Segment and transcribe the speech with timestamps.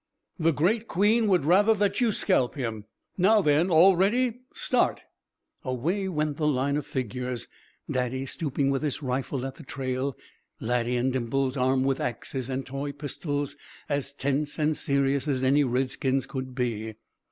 [0.39, 2.85] "The great Queen would rather that you scalp him.
[3.19, 3.69] Now, then!
[3.69, 4.39] All ready!
[4.51, 5.03] Start!"
[5.63, 7.47] Away went the line of figures,
[7.87, 10.17] Daddy stooping with his rifle at the trail,
[10.59, 13.55] Laddie and Dimples armed with axes and toy pistols,
[13.89, 16.95] as tense and serious as any Redskins could be.